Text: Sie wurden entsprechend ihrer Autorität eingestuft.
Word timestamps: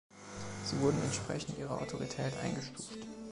Sie 0.65 0.79
wurden 0.79 0.99
entsprechend 1.03 1.59
ihrer 1.59 1.79
Autorität 1.79 2.33
eingestuft. 2.41 2.97